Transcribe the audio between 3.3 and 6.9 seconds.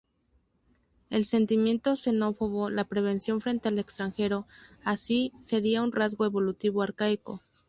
frente al extranjero, así, sería un rasgo evolutivo